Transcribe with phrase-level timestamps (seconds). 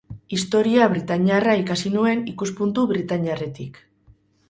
[0.37, 3.83] Historia britainiarra ikasi nuen ikuspuntu britainiarretik.